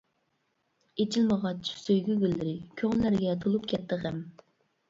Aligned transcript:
ئېچىلمىغاچ 1.03 1.69
سۆيگۈ 1.81 2.17
گۈللىرى، 2.23 2.57
كۆڭۈللەرگە 2.81 3.37
تولۇپ 3.45 3.69
كەتتى 3.75 4.01
غەم. 4.07 4.21